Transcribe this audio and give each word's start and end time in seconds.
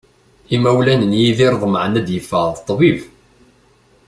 Imawlan 0.55 1.01
n 1.09 1.13
Yidir 1.19 1.53
ḍemεen 1.61 1.93
ad 1.99 2.03
d-iffeɣ 2.05 2.45
d 2.51 2.57
ṭṭbib. 2.61 2.99